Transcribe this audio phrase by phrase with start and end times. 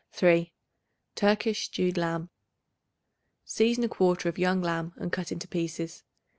[0.13, 0.51] 3.
[1.13, 2.31] Turkish Stewed Lamb.
[3.45, 6.03] Season a quarter of a young lamb and cut into pieces.